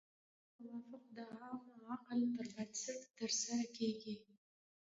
دا 1.15 1.23
توافق 1.31 1.73
د 1.79 1.81
عام 1.85 1.93
عقل 1.93 2.19
پر 2.35 2.47
بنسټ 2.55 2.99
ترسره 3.17 3.65
کیږي. 3.77 4.15